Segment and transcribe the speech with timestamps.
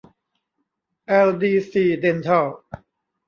[1.07, 2.47] แอลดีซี เด็นทัล